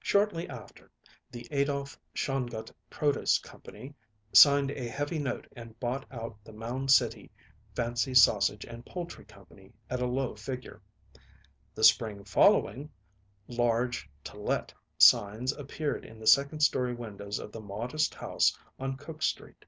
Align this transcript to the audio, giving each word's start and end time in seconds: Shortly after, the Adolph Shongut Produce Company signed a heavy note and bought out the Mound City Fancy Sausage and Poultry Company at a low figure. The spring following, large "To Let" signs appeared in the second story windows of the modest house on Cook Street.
Shortly 0.00 0.46
after, 0.46 0.90
the 1.30 1.48
Adolph 1.50 1.98
Shongut 2.14 2.70
Produce 2.90 3.38
Company 3.38 3.94
signed 4.30 4.70
a 4.72 4.86
heavy 4.86 5.18
note 5.18 5.46
and 5.56 5.80
bought 5.80 6.04
out 6.12 6.36
the 6.44 6.52
Mound 6.52 6.90
City 6.90 7.30
Fancy 7.74 8.12
Sausage 8.12 8.66
and 8.66 8.84
Poultry 8.84 9.24
Company 9.24 9.72
at 9.88 10.02
a 10.02 10.06
low 10.06 10.34
figure. 10.36 10.82
The 11.74 11.82
spring 11.84 12.24
following, 12.24 12.90
large 13.48 14.06
"To 14.24 14.38
Let" 14.38 14.74
signs 14.98 15.50
appeared 15.50 16.04
in 16.04 16.18
the 16.20 16.26
second 16.26 16.60
story 16.60 16.92
windows 16.92 17.38
of 17.38 17.50
the 17.50 17.62
modest 17.62 18.14
house 18.14 18.54
on 18.78 18.98
Cook 18.98 19.22
Street. 19.22 19.64